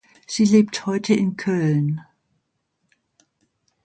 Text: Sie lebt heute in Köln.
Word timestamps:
Sie 0.25 0.45
lebt 0.45 0.87
heute 0.87 1.13
in 1.13 1.37
Köln. 1.37 2.01